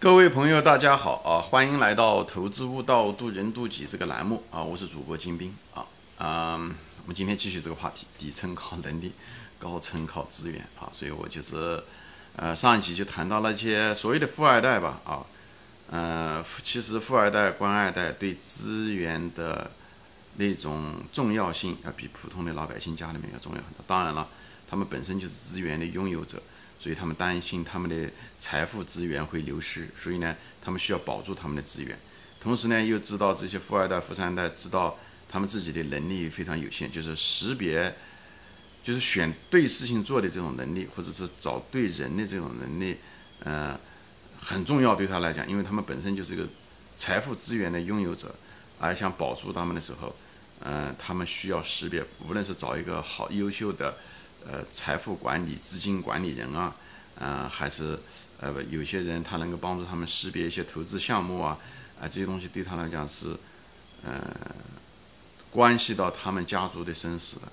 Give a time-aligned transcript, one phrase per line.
[0.00, 1.42] 各位朋友，大家好啊！
[1.42, 4.62] 欢迎来到《投资悟道，渡人渡己》这个栏目啊！
[4.62, 5.84] 我是主播金兵啊
[6.16, 6.74] 嗯！
[7.02, 9.12] 我们今天继续这个话题：底层靠能力，
[9.58, 10.88] 高层靠资源啊！
[10.90, 11.84] 所以我就是
[12.34, 15.20] 呃上一集就谈到了一些所谓的富二代吧啊，
[15.90, 19.70] 呃，其实富二代、官二代对资源的
[20.36, 23.84] 那种重要性要比普通的老百姓家里面要重要很多。
[23.86, 24.26] 当然了，
[24.66, 26.42] 他们本身就是资源的拥有者。
[26.80, 31.98] 所以他们担心他们的财富资源会流失，所以呢，他们需要保住他们的资源。
[32.40, 37.94] 同时呢，又知道这些富二代、富三代知道他们自己的能力非常有限，就是识别，
[38.82, 42.96] 就是选对事情做的这种能力，或者是找对人的这种能力，
[43.44, 43.78] 呃，
[44.40, 46.48] 很重要对他来讲，因为他们本身就是一个
[46.96, 48.34] 财富资源的拥有者，
[48.78, 50.16] 而想保住他们的时候，
[50.60, 53.94] 嗯，他们需要识别，无论是找一个好优秀的。
[54.46, 56.74] 呃，财富管理、资金管理人啊，
[57.16, 57.98] 嗯，还是
[58.40, 61.58] 呃，有些人他能够帮助他们识别一些投资项目啊，
[62.00, 63.36] 啊，这些东西对他来讲是，
[64.02, 64.34] 呃，
[65.50, 67.48] 关系到他们家族的生死的，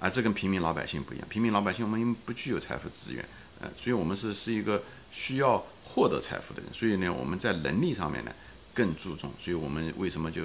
[0.00, 1.26] 啊，这跟平民老百姓不一样。
[1.28, 3.24] 平民老百姓我们不具有财富资源，
[3.60, 8.32] 呃，所以我们是是一个需要获得财富的人，所以呢，我们在能力上面呢
[8.74, 10.42] 更注重，所以我们为什么就？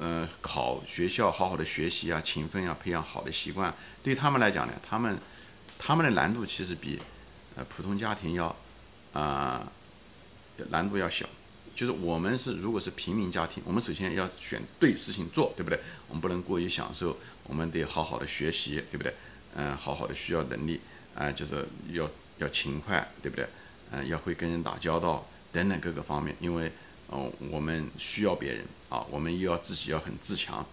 [0.00, 5.18] 呃，考学校好好的学习啊，勤奋啊，培养好的习惯，对他们来讲呢，他们
[5.78, 6.98] 他们的难度其实比
[7.56, 8.56] 呃普通家庭要
[9.12, 9.70] 啊
[10.70, 11.26] 难度要小。
[11.74, 15.78] 就是我们是如果是平民家庭，我们首先要选对事情做，对不对？
[16.08, 19.14] 我们不能过于享受，我们得好好的学习，对不对？
[19.56, 20.80] 嗯，好好的需要能力
[21.14, 23.46] 啊，就是要要勤快，对不对？
[23.90, 26.72] 嗯，要会跟人打交道等等各个方面，因为。
[27.12, 30.66] 哦，我们需要别人啊，我们又要自己要很自强，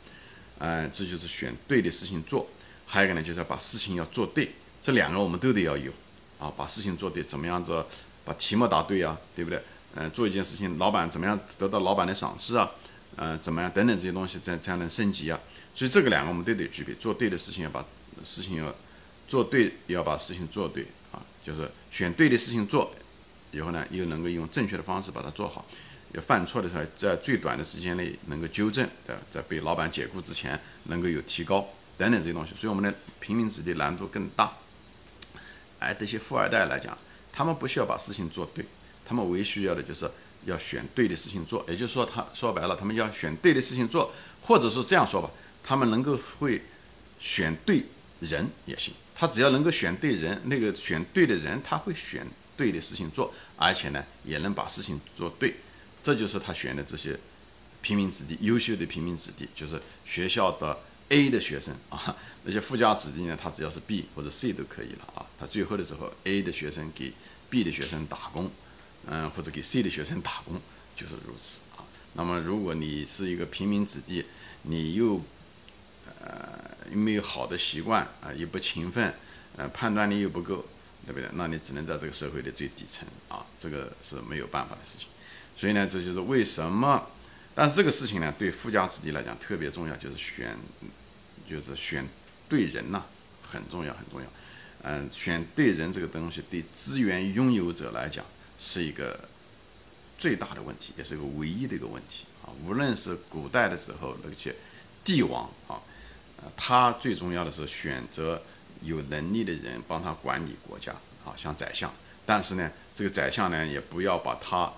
[0.60, 2.48] 嗯，这就是选对的事情做。
[2.86, 4.50] 还有一个呢，就是要把事情要做对，
[4.82, 5.92] 这两个我们都得要有
[6.40, 7.86] 啊，把事情做对，怎么样子
[8.24, 9.62] 把题目答对啊，对不对？
[9.96, 12.72] 嗯，做一件事情，老板怎么样得到老板的赏识啊？
[13.18, 15.38] 嗯，怎么样等等这些东西才才能升级啊？
[15.76, 17.84] 所以这个两个我们都得具备，做对的事情要把
[18.24, 18.74] 事情要
[19.28, 22.94] 做对，要把事情做对啊，就是选对的事情做，
[23.52, 25.66] 以后呢又能够用正确的方式把它做好。
[26.14, 29.22] 要犯错的时候，在最短的时间内能够纠正，对吧？
[29.30, 34.52] 在被老板解雇之前能够有提高等等这些东西，所以我们的平民子弟难度更大。
[35.80, 36.98] 哎，这些富二代来讲，
[37.32, 38.66] 他们不需要把事情做对，
[39.06, 40.10] 他们唯一需要的就是
[40.46, 41.64] 要选对的事情做。
[41.68, 45.30] 也就是说，他说白了，他们要选对的事情做，或者是这样说吧，
[45.64, 46.62] 他们能够会
[47.20, 47.86] 选对
[48.20, 48.94] 人也行。
[49.16, 52.26] 他只要能够选对人，那个选对的人，他会选
[52.58, 55.56] 对的事情做，而且呢，也能把事情做对。
[56.02, 57.18] 这就是他选的这些
[57.82, 60.80] 平民子弟，优秀的平民子弟，就是学校的
[61.10, 62.16] A 的学生啊。
[62.44, 65.26] 那些富家子弟呢，他只要是 B 或者 C 都可以了啊。
[65.38, 67.14] 他最后的时候，A 的学生给
[67.50, 68.50] B 的学生打工，
[69.08, 70.62] 嗯，或者给 C 的学生打工，
[70.96, 71.84] 就是如此啊。
[72.14, 74.26] 那么，如果你是一个平民子弟，
[74.64, 75.22] 你又
[76.22, 76.60] 呃
[76.92, 79.14] 又没有好的习惯啊，又不勤奋，
[79.58, 80.66] 呃，判断力又不够，
[81.06, 81.30] 对不对？
[81.34, 85.08] 那你只能在这个社会的最底层啊，这个是没有办法的事情。
[85.60, 87.06] 所以呢，这就是为什么，
[87.54, 90.56] 但是这个事情呢，对富家子弟来讲特别重要，就是选，
[91.46, 92.08] 就是选
[92.48, 93.04] 对人呐，
[93.44, 94.28] 很重要，很重要。
[94.84, 98.24] 嗯，选对人这个东西，对资源拥有者来讲
[98.58, 99.20] 是一个
[100.18, 102.48] 最大的问题，也是一个唯一的一个问题啊。
[102.66, 104.56] 无论是古代的时候那些
[105.04, 105.76] 帝王啊，
[106.56, 108.42] 他最重要的是选择
[108.82, 110.94] 有能力的人帮他管理国家
[111.26, 111.94] 啊，像宰相。
[112.26, 114.72] 但是呢，这个宰相呢，也不要把他。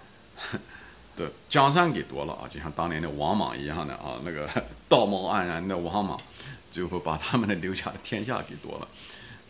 [1.18, 4.50] 的江山给夺了啊，就像当年的王莽一样的啊，那个
[4.88, 6.18] 道貌岸然的王莽，
[6.72, 8.88] 最后把他们的留下的天下给夺了。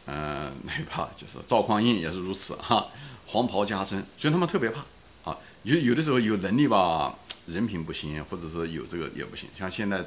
[0.07, 2.88] 嗯，那怕就是赵匡胤也是如此哈，
[3.28, 4.81] 黄袍加身，所以他们特别怕
[5.30, 5.38] 啊。
[5.62, 7.16] 有有的时候有能力吧，
[7.46, 9.47] 人品不行，或者是有这个也不行。
[9.57, 10.03] 像现在，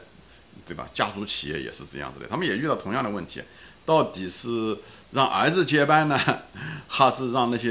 [0.67, 0.85] 对吧？
[0.93, 3.41] 家族企业也是这样子的，他们也遇到同样的问题，
[3.87, 4.77] 到底是
[5.13, 6.19] 让儿子接班呢，
[6.89, 7.71] 还是让那些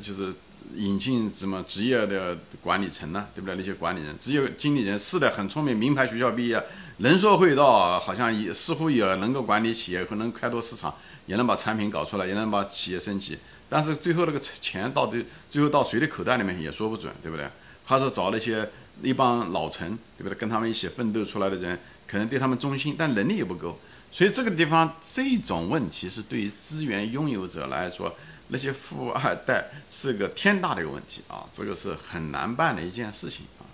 [0.00, 0.32] 就是？
[0.76, 3.26] 引进什么职业的管理层呢？
[3.34, 3.56] 对不对？
[3.56, 6.62] 那些管理人、职业经理人是的，很聪明，名牌学校毕业，
[6.98, 10.94] 能说会道，好像也似乎也能够管理企业，可能开拓市场，
[11.26, 13.38] 也能把产品搞出来，也能把企业升级。
[13.68, 17.46] 但是最后那个钱到底最后到谁的口袋里面也说不准，对不对？
[17.84, 18.68] 还是找那些
[19.02, 20.34] 一帮老臣，对不对？
[20.34, 23.78] 跟他们一起奋斗出来的人，可能对他们忠心，但能力也不够。
[24.10, 28.14] 所以这个地方这种问题是对于资源拥有者来说。
[28.52, 33.64] 那些富二代是个天大的一个问题啊，这个是很难办的一件事情啊。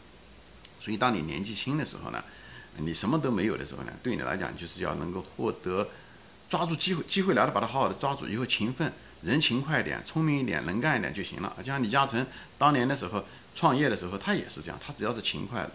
[0.81, 2.23] 所以，当你年纪轻的时候呢，
[2.77, 5.89] 你什么都没有的时候呢，对你来讲就是要能够获得
[6.49, 8.93] 抓住机会，机会来了把它好好的抓住，以后勤奋
[9.23, 11.53] 人勤快一点、聪明一点、能干一点就行了。
[11.59, 12.25] 就像李嘉诚
[12.57, 13.25] 当年的时候
[13.57, 15.69] 创业的时候，他也是这样，他只要是勤快，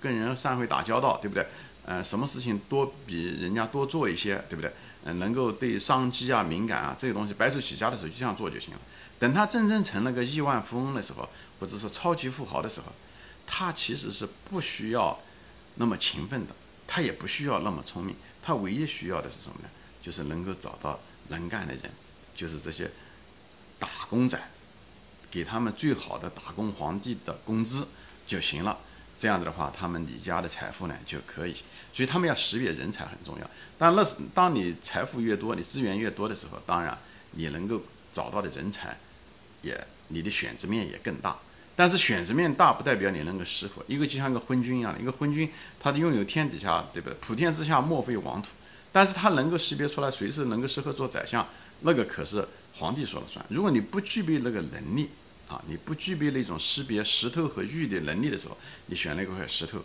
[0.00, 1.46] 跟人善会打交道，对不对？
[1.84, 4.72] 呃，什么事情多比人家多做一些，对不对？
[5.08, 8.80] 嗯，能够对商机啊敏感啊这些东西白手起家的时候就这样做就行了。
[9.20, 11.28] 等他真正成了个亿万富翁的时候，
[11.60, 12.86] 或者是超级富豪的时候，
[13.46, 15.18] 他其实是不需要
[15.76, 16.52] 那么勤奋的，
[16.88, 19.68] 他也不需要那么聪明，他唯一需要的是什么呢？
[20.02, 20.98] 就是能够找到
[21.28, 21.84] 能干的人，
[22.34, 22.90] 就是这些
[23.78, 24.38] 打工仔，
[25.30, 27.86] 给他们最好的打工皇帝的工资
[28.26, 28.78] 就行了。
[29.18, 31.54] 这样子的话，他们李家的财富呢就可以。
[31.92, 33.50] 所以他们要识别人才很重要。
[33.78, 36.96] 但那是当你财富越多，你资源越多的时候，当然
[37.32, 37.82] 你能够
[38.12, 38.96] 找到的人才
[39.62, 41.36] 也你的选择面也更大。
[41.74, 43.82] 但是选择面大不代表你能够适合。
[43.86, 47.16] 一个就像个昏君一样，一个昏君，他的拥有天底下对不对？
[47.20, 48.48] 普天之下莫非王土。
[48.92, 51.46] 但是他能够识别出来谁是能够适合做宰相，
[51.80, 52.46] 那个可是
[52.76, 53.44] 皇帝说了算。
[53.50, 55.10] 如果你不具备那个能力
[55.48, 58.56] 啊，你不具备那种识别石头和玉的能力的时候，
[58.86, 59.82] 你选了一块石头，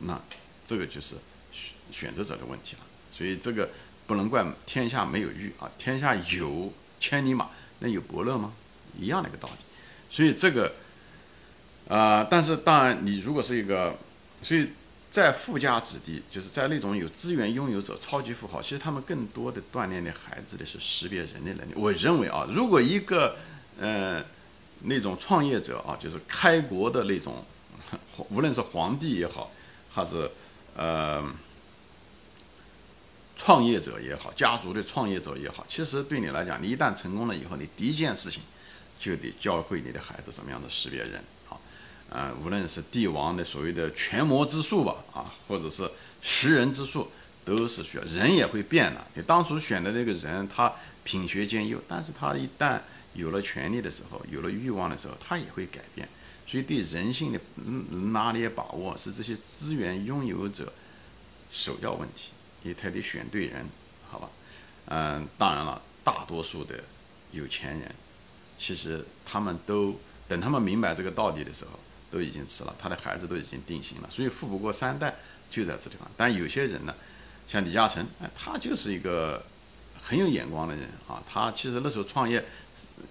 [0.00, 0.20] 那
[0.64, 1.14] 这个就是
[1.52, 2.82] 选选择者的问题了。
[3.10, 3.70] 所以这个
[4.06, 7.48] 不能怪天下没有玉啊，天下有千里马，
[7.80, 8.52] 那有伯乐吗？
[8.98, 9.54] 一样的一个道理。
[10.10, 10.72] 所以这个，
[11.88, 13.96] 呃，但是当然你如果是一个，
[14.42, 14.68] 所以。
[15.10, 21.72] 在富家子弟，就是在那种有资源拥有者、超级富豪，其实他们更多的锻炼的孩子的是识别人的能力。
[21.74, 23.34] 我认为啊，如果一个
[23.80, 24.22] 呃
[24.82, 27.44] 那种创业者啊，就是开国的那种，
[28.30, 29.50] 无论是皇帝也好，
[29.90, 30.30] 还是
[30.76, 31.24] 呃
[33.36, 38.42] 创业者也好，家族的创业者也好，其实对你来讲，你一旦成功了以后，你第一件事情
[38.98, 41.22] 就得教会你的孩子怎么样的识别人。
[41.48, 41.56] 啊，
[42.10, 45.90] 呃无论是帝王的所谓的权谋之术吧，啊，或者是
[46.20, 47.10] 识人之术，
[47.44, 48.04] 都是需要。
[48.04, 49.06] 人也会变的。
[49.14, 50.72] 你当初选的那个人，他
[51.04, 52.80] 品学兼优，但是他一旦
[53.18, 56.08] 有了权力的时候，有了欲望的时候，他也会改变。
[56.46, 57.40] 所以对人性的
[58.12, 60.72] 拿捏把握，是这些资源拥有者
[61.50, 62.30] 首要问题。
[62.62, 63.66] 你他得选对人，
[64.08, 64.30] 好吧？
[64.86, 66.82] 嗯，当然了，大多数的
[67.32, 67.94] 有钱人，
[68.56, 71.72] 其实他们都等他们明白这个道理的时候。
[72.10, 75.14] 都已经迟了，他的孩子都已经定型了，所以富不过三代
[75.50, 76.10] 就在这地方。
[76.16, 76.94] 但有些人呢，
[77.46, 79.44] 像李嘉诚，哎，他就是一个
[80.00, 81.22] 很有眼光的人啊。
[81.30, 82.42] 他其实那时候创业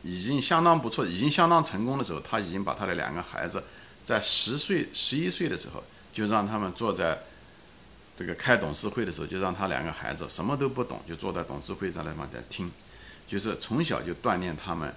[0.03, 3.63] 已经相当不错，已经相当成功的时候，他已经把他的两个孩子
[4.05, 5.83] 在十岁、十一岁的时候
[6.13, 7.19] 就让他们坐在
[8.17, 12.71] 这个开董事会的时候，就让他两个孩子什么都不懂，就坐在董事会上来嘛在听，
[13.27, 14.93] 就是从小就锻炼他们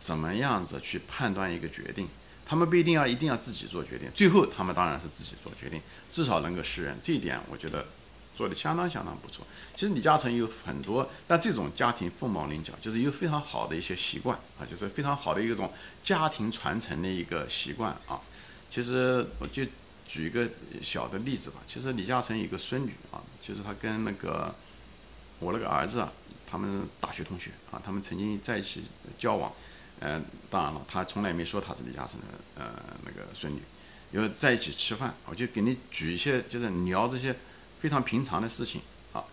[0.00, 2.08] 怎么样子去判断一个决定。
[2.50, 7.84] 他们不一定要一定要自己做决定，最后他们当然是自己做决定，至少能够识人，这一点我觉得
[8.38, 9.44] 做的相当相当不错。
[9.74, 15.68] 其实李嘉诚有很多，但这种家庭凤毛麟角，就是有非常好的一些习惯啊，就是非常好的一种
[16.04, 18.20] 家庭传承的一个习惯啊。
[18.70, 19.64] 其实我就
[20.06, 20.48] 举一个
[20.80, 24.54] 小的例子吧，其实李嘉诚有个孙女啊，就是他跟那个
[25.40, 26.12] 我那个儿子啊，
[26.48, 28.84] 他们大学同学啊，他们曾经在一起
[29.18, 29.52] 交往。
[30.00, 32.66] 嗯，当然了，他从来没说他是李嘉诚的呃
[33.04, 33.60] 那个孙女，
[34.12, 37.34] 因为在一起吃饭，我就给你举一些，就是聊这些
[37.78, 38.80] 非常平常的事情
[39.12, 39.24] 啊。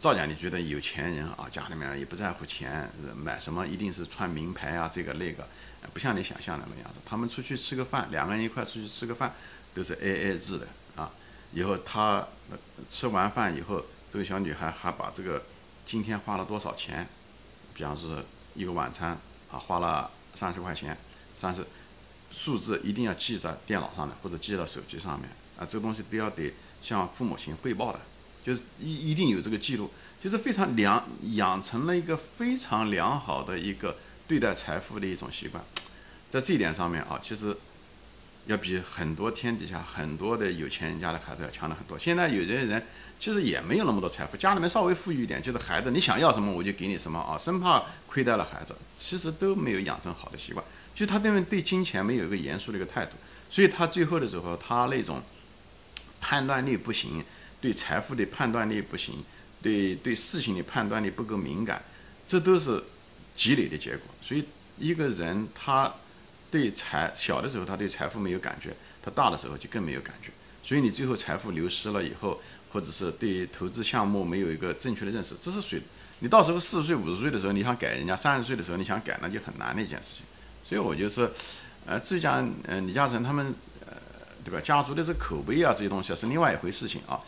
[0.00, 5.46] 照讲，你觉得有钱人啊，家里面也不在乎钱，买什么一定是穿名牌啊，这个那个，
[5.92, 6.98] 不像你想象的那样子。
[7.04, 9.34] 他们出去吃个饭，两个人一块出去吃个饭，
[9.74, 11.10] 都是 A A 制的啊。
[11.52, 12.26] 以后他
[12.88, 15.42] 吃完饭以后，这个小女孩还把这个
[15.84, 17.08] 今天花了多少钱，
[17.74, 18.22] 比方说
[18.54, 19.18] 一个晚餐。
[19.48, 20.98] 啊，花了三十块钱，
[21.36, 21.64] 三十
[22.32, 26.52] 数字一定要记在电脑上的，或者记到手机上面啊，这个东西都要得
[26.82, 28.00] 向父母亲汇报的，
[28.44, 29.90] 就是一一定有这个记录，
[30.20, 31.04] 就是非常良
[31.34, 33.96] 养成了一个非常良好的一个
[34.28, 35.62] 对待财富的一种习惯，
[36.30, 37.56] 在这一点上面啊，其实。
[38.46, 41.98] 要比很多天底下很多的有钱人家的孩子要强的很多。
[41.98, 42.80] 现在有些人
[43.18, 50.64] 其实也没有那么多财富，家里面稍微富裕一点，就是孩子你想要什么我就给你什么啊，生怕亏待了孩子，其实都没有养成好的习惯，
[50.94, 53.16] 就他对面对金钱没有一个严肃的一个态度，
[53.50, 55.20] 所以他最后的时候他那种
[56.26, 57.22] 判断力不行，
[57.60, 59.22] 对财富的判断力不行，
[59.62, 61.80] 对对事情的判断力不够敏感，
[62.26, 62.82] 这都是
[63.36, 64.06] 积累的结果。
[64.20, 64.44] 所以
[64.78, 65.92] 一个人他。
[66.48, 68.70] 对财小的时候，他对财富没有感觉；
[69.02, 70.30] 他大的时候就更没有感觉。
[70.62, 72.40] 所以你最后财富流失了以后，
[72.70, 75.82] 或者是对投资项目没有一个正确的认识，这是谁？
[76.20, 80.24] 你到时候四十岁、五十岁的时候，你想改人家三十岁的时候你想改，那就很难的一件事情。
[80.64, 81.28] 所以我就说，
[81.84, 83.52] 呃，至于讲，呃，李嘉诚他们，
[84.46, 84.60] 对吧？
[84.64, 87.20] 家族的这口碑啊，这些东西啊是另外一回事情啊。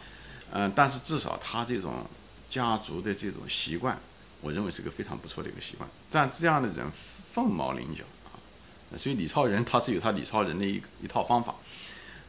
[0.52, 2.06] 嗯，但是至少他这种
[2.48, 3.98] 家族的这种习惯，
[4.40, 5.90] 我认为是个非常不错的一个习惯。
[6.10, 6.86] 但这样的人
[7.32, 8.38] 凤毛麟角啊，
[8.96, 11.56] 所以李超人他是有他李超人的一一套方法，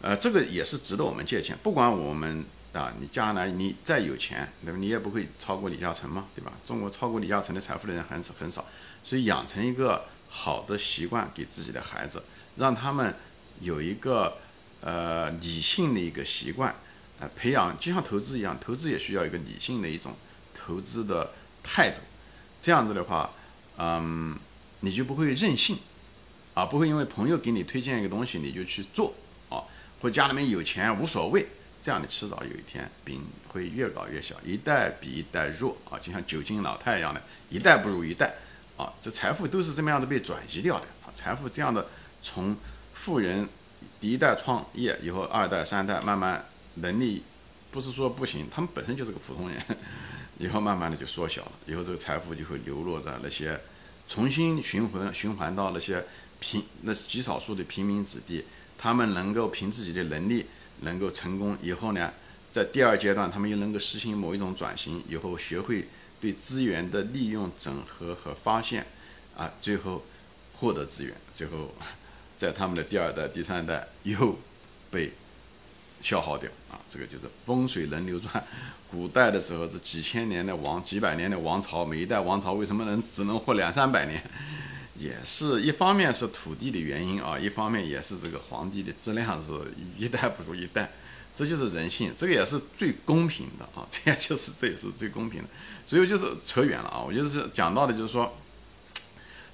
[0.01, 1.55] 呃，这个也是值得我们借鉴。
[1.62, 2.43] 不管我们
[2.74, 4.77] 啊，你将来你再有钱，对吧？
[4.77, 6.51] 你也不会超过李嘉诚嘛，对吧？
[6.65, 8.65] 中国超过李嘉诚的财富的人还是很少，
[9.03, 12.22] 所以养成一个好的习惯给自己的孩子，
[12.58, 13.15] 让他们
[13.62, 14.38] 有一个
[14.81, 16.75] 呃理性的一个习惯。
[17.21, 20.15] 呃，培养就像投资一样，投资也需要一个理性的一种
[20.53, 22.00] 投资的态度，
[22.62, 23.29] 这样子的话，
[23.77, 24.39] 嗯，
[24.79, 25.77] 你就不会任性，
[26.53, 29.13] 啊，不会因为朋友给你推荐一个东西你就去做，
[29.50, 29.67] 啊，
[30.01, 31.45] 或家里面有钱无所谓，
[31.83, 38.33] 这样的迟早有一天饼会越搞越小，一代比一代弱，啊，就像酒精老太一样的，一代不如一代，
[38.77, 41.86] 啊，这财富都是这么样的被转移掉的，啊，财富这样的
[42.21, 42.55] 从
[42.93, 43.50] 富人
[43.99, 46.45] 第一代创业以后，二代三代慢慢。
[46.75, 47.21] 能力
[47.71, 49.61] 不是说不行，他们本身就是个普通人，
[50.39, 53.59] 以后慢慢的就缩小了，以后这个财富就会流落在那些
[54.07, 56.01] 重新循环循环到那些
[56.39, 58.45] 平那极少数的平民子弟，
[58.77, 60.45] 他们能够凭自己的能力
[60.81, 62.13] 能够成功以后呢，
[62.53, 65.85] 在第二阶段他们又能够实行某一种转型，以后学会
[66.21, 68.85] 对资源的利用、整合和发现，
[69.35, 70.05] 啊，最后
[70.53, 71.73] 获得资源，最后
[72.39, 74.39] 在他们的第二代、第三代又
[74.89, 75.12] 被。
[76.01, 78.41] 消耗掉啊，这个就是风水轮流转。
[78.89, 84.24] 古代的时候，这几千年的王、几百年的王朝，每一代王朝为什么能只能活两三百年？
[84.98, 89.51] 也是一方面是土地的原因啊，一方面也是这个皇帝的质量是
[89.98, 90.89] 一代不如一代，
[91.36, 95.50] 这就是人性，这个也是最公平的啊， 这也就是这也是最公平的。
[95.86, 98.38] 所以就是扯远了啊，我就是讲到的就是说，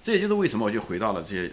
[0.04, 1.52] 这也就是为什么我就回到了这些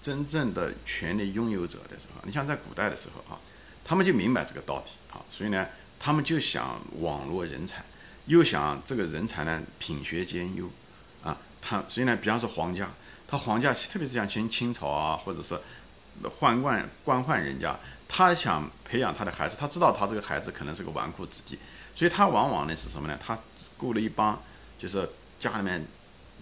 [0.00, 3.38] 真正的权力拥有者的时候，你像在古代的时候啊。
[3.82, 5.66] 他们就明白这个道理啊，所以呢，
[5.98, 7.82] 他们就想网络人才，
[8.26, 10.70] 又想这个人才呢品学兼优
[11.24, 11.36] 啊。
[11.60, 12.88] 他所以呢，比方说皇家，
[13.26, 15.58] 他皇家特别是像清清朝啊，或者是
[16.38, 17.76] 宦官官宦人家，
[18.06, 21.58] 他想培养他的孩子，他知道他这个孩子可能是个纨绔子弟，
[21.96, 23.18] 所以他往往呢是什么呢？
[23.20, 23.36] 他
[23.76, 24.40] 雇了一帮
[24.78, 25.08] 就是
[25.40, 25.84] 家里面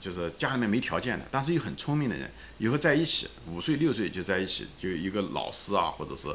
[0.00, 6.28] 就是家里面没条件的，但是又很聪明的人，以后在一起五岁六岁就在一起，就一个老师啊，或者是。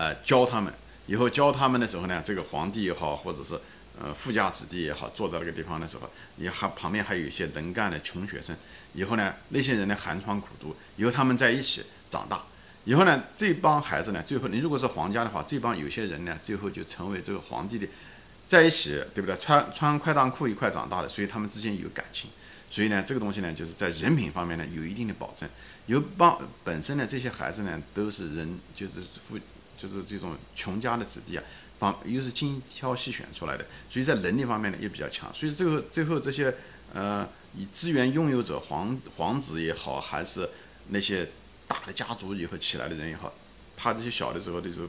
[0.00, 0.72] 呃，教他们
[1.06, 3.58] 以后教他们的时候呢，这个皇帝也好，或者是
[4.00, 8.54] 呃富家子弟也好，坐在那个地方的时候，也还旁边还有一些能干的穷学生。
[8.94, 12.44] 以后呢，那些人呢寒窗苦读，以后他们在一起长大，
[12.84, 17.88] 以后呢，这帮孩子呢，最后你如果是皇家的话，这帮有些人呢，最后就成为这个皇帝的，
[18.46, 19.36] 在一起，对不对？
[19.36, 22.30] 穿穿快裆裤一块长大的，所以他们之间有感情。
[22.70, 25.48] 所以呢，这个东西呢，就是在人品方面呢，有一定的保证。
[25.86, 29.38] 有帮本身呢，这些孩子呢，都是人，就是富。
[29.80, 31.44] 就是这种穷家的子弟啊，
[31.78, 35.32] 方又是精挑细选出来的，所以在能力方面呢也比较强。
[35.32, 36.52] 所以最后最后这些
[36.92, 40.50] 呃以资源拥有者皇皇子也好，还是
[40.88, 41.28] 那些
[41.68, 43.32] 大的家族以后起来的人也好，
[43.76, 44.88] 他这些小的时候的时候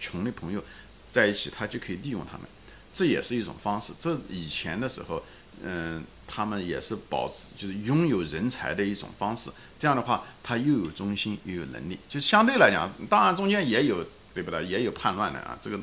[0.00, 0.64] 穷的朋友
[1.10, 2.48] 在一起，他就可以利用他们，
[2.94, 3.92] 这也是一种方式。
[4.00, 5.22] 这以前的时候，
[5.62, 9.50] 嗯，他们也是保持就是拥有人才的一种方式。
[9.78, 14.06] 这样的话，他又有忠心又有能力，就相对来讲，当然中间也有。
[14.32, 14.64] 对不对？
[14.64, 15.76] 也有叛乱的啊，这个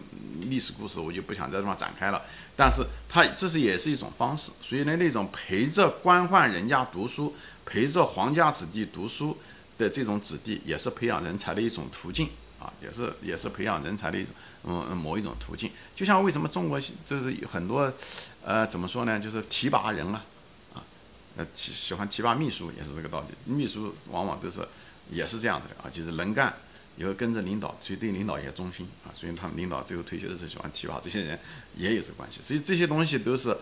[0.43, 2.21] 历史故事我就不想在这方展开了。
[2.55, 9.37] 但是他这是也是一种方式，所以呢，那种陪着官宦人家读书、陪着皇家子弟读书
[9.77, 12.29] 的这种子弟，也是培养人才的一种途径
[12.59, 14.33] 啊，也是也是培养人才的一种
[14.63, 15.71] 嗯某一种途径。
[15.95, 17.91] 就像为什么中国就是很多
[18.43, 20.23] 呃怎么说呢，就是提拔人啊
[20.73, 20.83] 啊，
[21.37, 23.27] 呃喜喜欢提拔秘书也是这个道理。
[23.45, 24.67] 秘书往往都是
[25.11, 26.53] 也是这样子的啊，就是能干。
[26.99, 31.39] 以后跟着领导，所以对领导也忠心啊，所以他们领导最后退休的时候喜欢提拔这些人，
[31.75, 32.39] 也有这个关系。
[32.41, 33.55] 所以这些东西都是，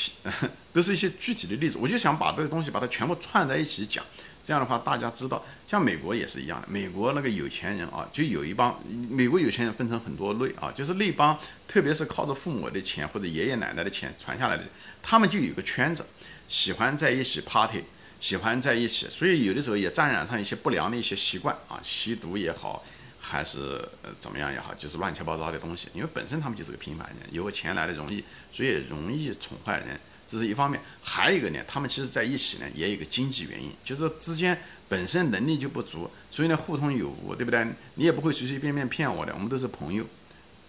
[0.72, 1.78] 都是一些具体的例子。
[1.78, 4.04] 我就想把这个东西把它全部串在一起讲，
[4.44, 6.68] 这样的话大家知道，像美国也是一样的。
[6.68, 8.80] 美国那个有钱人啊，就有一帮
[9.10, 14.64] 美国有钱人分成很多类啊，就是那帮特别是靠着父母的钱或者爷爷奶奶的钱传下来的，
[15.02, 16.06] 他们就有个圈子，
[16.48, 17.84] 喜欢在一起 party。
[18.22, 22.84] 喜欢在一起，所以有的时候也沾染上一些不良的一些习惯啊，吸毒也好，
[23.24, 23.88] 还是
[24.18, 25.88] 怎么样也好，就是乱七八糟的东西。
[25.94, 29.98] 因为本身他们就是个平凡人，有个钱来的容易，所以容易宠坏人，
[30.28, 30.80] 这是一方面。
[31.02, 37.64] 还有一个呢，他们其实在一起呢，也有个经济原因，就是之间本身能力就不足，所以呢互通有无，对不对？
[37.94, 40.04] 你也不会随随便便骗我的，我们都是朋友。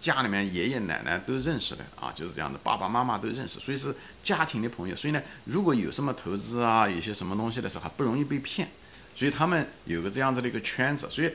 [0.00, 4.94] 家里面爷爷奶奶都认识的啊，就是这样的，爸爸妈妈都认识，所以是家庭的朋友。
[4.94, 8.68] 所以呢，如果有什么投资啊，有些什么东西的时候，还不容易被骗。
[9.16, 11.08] 所以他们有个这样子的一个圈子。
[11.08, 11.32] 所以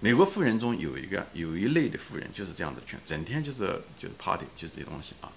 [0.00, 5.32] 美国富人中有一个有一类的富人就是这样的圈，整天就是就是 party，就是这些东西啊，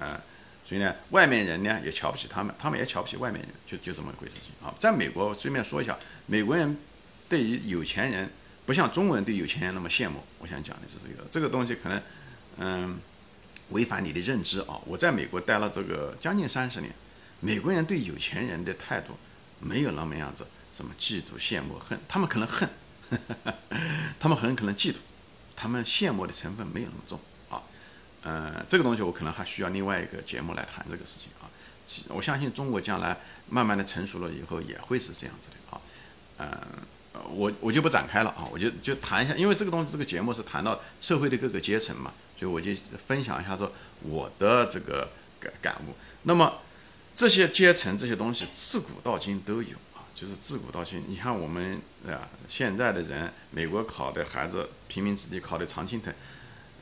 [0.00, 0.20] 嗯，
[0.66, 4.74] 所以呢，外面人呢也瞧不起他们，他们也瞧不起外面人，就就这么一回事情啊。
[4.78, 6.76] 在美国，顺便说一下，美国人
[7.28, 8.28] 对于有钱人
[8.66, 10.20] 不像中国人对有钱人那么羡慕。
[10.40, 12.02] 我想讲的是这个，这个东西可能
[12.58, 12.98] 嗯
[13.70, 14.80] 违反你的认知啊。
[14.84, 16.92] 我在美国待了这个将近三十年，
[17.38, 19.16] 美国人对有钱人的态度
[19.60, 20.44] 没有那么样子，
[20.74, 22.68] 什么嫉妒、羡慕、恨，他们可能恨，
[24.18, 24.96] 他们很可能嫉妒，
[25.56, 27.62] 他们羡慕的成分没有那么重啊。
[28.24, 31.50] 嗯，这个东西我可能还需要另外一个节目来谈这个事情啊。
[32.08, 33.16] 我相信中国将来
[33.50, 35.80] 慢慢的成熟了以后也会是这样子的啊。
[36.38, 36.50] 嗯，
[37.30, 42.72] 我我就不展开了啊，我就就谈一下，因为这个东西这个节目是谈到社会的各个阶层嘛，所以我就
[43.06, 45.94] 分享一下说我的这个感感悟。
[46.22, 46.60] 那么
[47.14, 49.76] 这些阶层这些东西自古到今都有，
[50.14, 56.12] 就是自古到今，你看我们啊现在的人，美国考的孩子，平民子弟考的常青藤。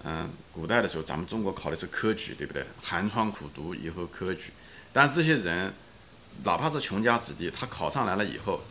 [0.03, 2.65] 嗯，古代的时候，咱们中国考的是科举，对不对？
[2.83, 4.51] 寒窗苦读以后科举，
[4.93, 5.73] 但这些人，
[6.43, 8.63] 哪怕是穷家子弟，他考上来了以后，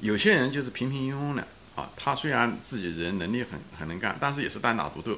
[0.00, 1.88] 有些人就是平平庸庸的啊。
[1.96, 5.16] 他虽然自己人能力很很能干，但是也是单打独斗，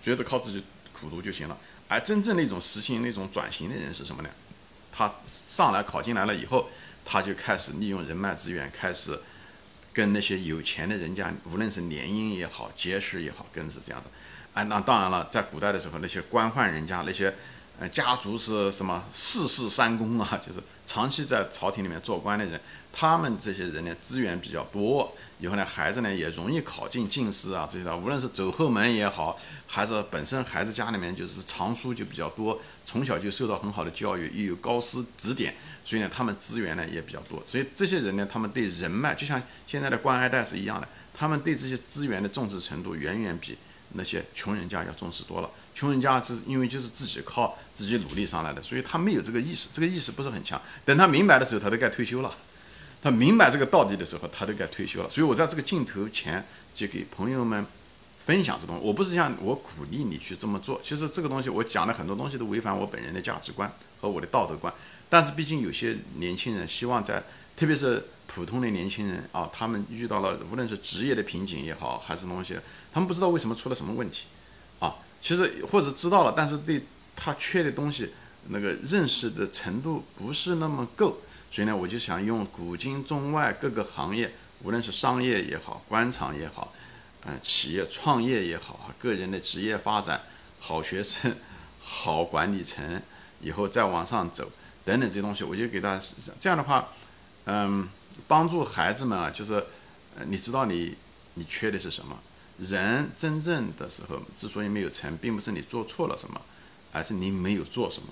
[0.00, 1.56] 觉得靠自己苦读就行了。
[1.86, 4.30] 而真正那种实行那种转型的人是什么呢？
[4.90, 6.70] 他上来考进来了以后，
[7.10, 9.18] 他就开始利用人脉资源，开始
[9.94, 14.10] 跟那些有钱的人家，无论是联姻也好，结识也好，更是这样的。
[14.52, 17.34] 哎，那当然了，在古代的时候，那些官宦人家，那些
[17.80, 22.60] 呃家族是什么四世三公啊， 就是长期在朝廷里面做官的人，
[22.92, 35.54] 他们这些人呢资源比较多，以后呢孩子呢也容易考进进士啊这些的，无论是走后门也好，还是本身孩子家里面就是藏书就比较多，从小就受到很好的教育，又有高师指点，
[35.88, 43.56] 所以呢他们资源呢也比较多，所以这些人呢他们对人脉就像现在的官二代是一样的，他们对这些资源的重视程度远远比。
[43.94, 50.60] 那些穷人家要重视多了，穷人家是因为就是自己靠自己努力上来的，所以他没有这个意识，这个意识不是很强。
[50.84, 52.30] 等他明白的时候，他都该退休了。
[53.00, 55.08] 他明白这个道理的时候，他都该退休了。
[55.08, 57.64] 所以我在这个镜头前就给朋友们
[58.26, 58.84] 分享这东西。
[58.84, 63.72] 我不是像我鼓励你去这么做，其实这个东西我讲的很多东西都违反我本人的价值观
[64.02, 64.70] 和我的道德观。
[65.08, 67.22] 但是毕竟有些年轻人希望在，
[67.56, 68.04] 特别是。
[68.30, 72.58] 普通的年轻人啊，他们遇到了无论是职业的瓶颈也好，还是东西，
[72.92, 74.26] 他们不知道为什么出了什么问题，
[74.80, 76.82] 啊，其实或者知道了，但是对
[77.16, 78.10] 他缺的东西
[78.48, 84.30] 那个认识的程度不是那么够，所以呢，我就想用古今中外各个行业，
[84.62, 86.74] 无论是商业也好，官场也好，
[87.24, 90.20] 嗯，企业创业也好，个人的职业发展，
[90.60, 91.34] 好学生，
[91.80, 93.00] 好管理层，
[93.40, 94.52] 以后再往上走
[94.88, 96.04] 等等这些东西，我就给大家
[96.40, 96.88] 这样的话，
[97.44, 97.88] 嗯。
[98.26, 99.64] 帮助孩子们啊，就是，
[100.26, 100.96] 你知道你
[101.34, 102.18] 你缺的是什么？
[102.58, 106.40] 人真正的时候之所以没有成，并不是你做错了什么，
[106.92, 108.08] 而是你没有做什么。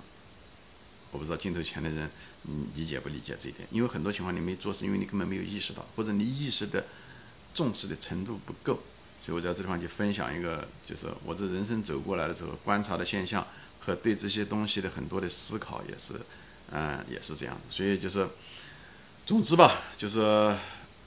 [1.10, 2.08] 我不知道镜头前的人，
[2.42, 3.66] 你理解不理解这一点？
[3.72, 6.84] 因为很多情况你没做，是因为你根本没有意识到，或者你意识的
[7.52, 8.78] 重视的程度不够。
[9.24, 13.44] 所以我在这地方就分享一个，就是我这人生走过来的时候观察的现象
[13.80, 16.14] 和对这些东西的很多的思考，也是，
[16.72, 17.60] 嗯，也是这样的。
[17.68, 18.28] 所以就是。
[19.26, 20.56] 总之吧，就是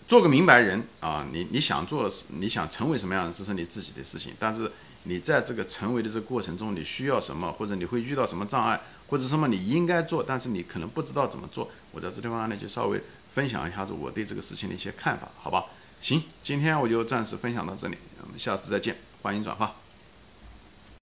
[0.06, 1.26] 做个明白人啊！
[1.32, 4.34] 你你想做，你想成为什么样的，这是你自己的事情。
[4.38, 4.70] 但是
[5.04, 11.72] 你在这个成为的这个过程中，你需要什么，或者你会遇到什么障碍，或者什么你应该做，但是你可能不知道怎么做。
[11.94, 13.02] 我在这地方呢，就稍微
[13.34, 15.68] 分享一下子我对这个事情的一些看法，好吧？
[16.02, 19.89] 行，今天我就暂时分享到这里，我们下次再见，欢迎转发。